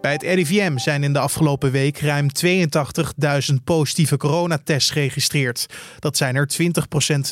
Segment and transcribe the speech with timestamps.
[0.00, 5.66] Bij het RIVM zijn in de afgelopen week ruim 82.000 positieve coronatests geregistreerd.
[5.98, 6.48] Dat zijn er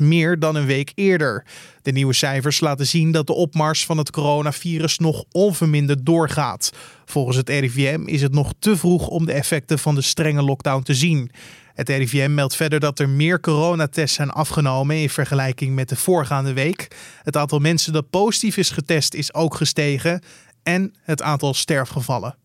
[0.00, 1.44] 20% meer dan een week eerder.
[1.82, 6.72] De nieuwe cijfers laten zien dat de opmars van het coronavirus nog onverminderd doorgaat.
[7.04, 10.82] Volgens het RIVM is het nog te vroeg om de effecten van de strenge lockdown
[10.82, 11.30] te zien.
[11.74, 16.52] Het RIVM meldt verder dat er meer coronatests zijn afgenomen in vergelijking met de voorgaande
[16.52, 16.96] week.
[17.22, 20.22] Het aantal mensen dat positief is getest is ook gestegen
[20.62, 22.36] en het aantal sterfgevallen.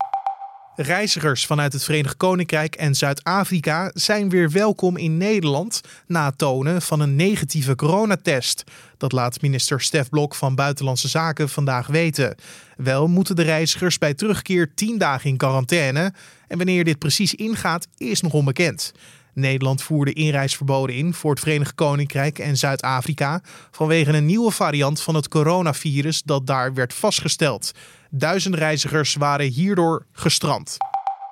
[0.80, 6.82] Reizigers vanuit het Verenigd Koninkrijk en Zuid-Afrika zijn weer welkom in Nederland na het tonen
[6.82, 8.64] van een negatieve coronatest.
[8.96, 12.34] Dat laat minister Stef Blok van Buitenlandse Zaken vandaag weten.
[12.76, 16.12] Wel moeten de reizigers bij terugkeer 10 dagen in quarantaine.
[16.48, 18.92] En wanneer dit precies ingaat, is nog onbekend.
[19.34, 25.14] Nederland voerde inreisverboden in voor het Verenigd Koninkrijk en Zuid-Afrika vanwege een nieuwe variant van
[25.14, 27.72] het coronavirus dat daar werd vastgesteld.
[28.10, 30.76] Duizenden reizigers waren hierdoor gestrand.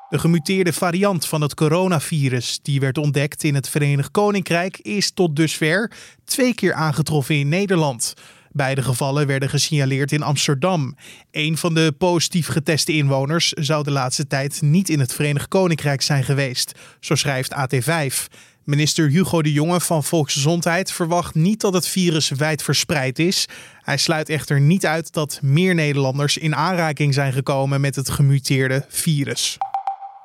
[0.08, 5.36] De gemuteerde variant van het coronavirus, die werd ontdekt in het Verenigd Koninkrijk, is tot
[5.36, 5.92] dusver
[6.24, 8.14] twee keer aangetroffen in Nederland.
[8.50, 10.96] Beide gevallen werden gesignaleerd in Amsterdam.
[11.30, 16.02] Een van de positief geteste inwoners zou de laatste tijd niet in het Verenigd Koninkrijk
[16.02, 18.26] zijn geweest, zo schrijft AT5.
[18.66, 23.48] Minister Hugo de Jonge van Volksgezondheid verwacht niet dat het virus wijd verspreid is.
[23.80, 28.84] Hij sluit echter niet uit dat meer Nederlanders in aanraking zijn gekomen met het gemuteerde
[28.88, 29.58] virus.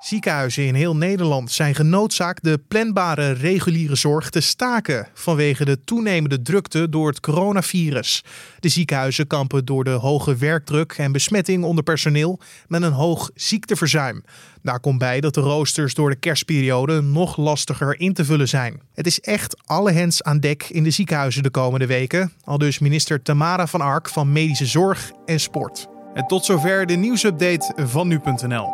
[0.01, 6.41] Ziekenhuizen in heel Nederland zijn genoodzaakt de planbare reguliere zorg te staken vanwege de toenemende
[6.41, 8.23] drukte door het coronavirus.
[8.59, 14.23] De ziekenhuizen kampen door de hoge werkdruk en besmetting onder personeel met een hoog ziekteverzuim.
[14.61, 18.81] Daar komt bij dat de roosters door de kerstperiode nog lastiger in te vullen zijn.
[18.93, 22.79] Het is echt alle hens aan dek in de ziekenhuizen de komende weken, al dus
[22.79, 25.87] minister Tamara van Ark van Medische Zorg en Sport.
[26.13, 28.71] En tot zover de nieuwsupdate van nu.nl.